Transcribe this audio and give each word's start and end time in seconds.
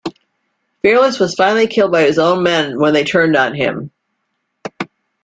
Fairless 0.83 1.19
was 1.19 1.35
finally 1.35 1.67
killed 1.67 1.91
by 1.91 2.01
his 2.01 2.17
own 2.17 2.41
men 2.41 2.79
when 2.79 2.91
they 2.91 3.03
turned 3.03 3.35
on 3.35 3.53
him. 3.53 3.91